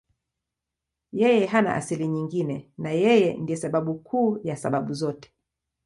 [1.11, 5.33] Yeye hana asili nyingine na Yeye ndiye sababu kuu ya sababu zote.